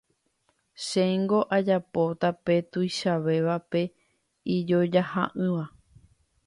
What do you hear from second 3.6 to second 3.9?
pe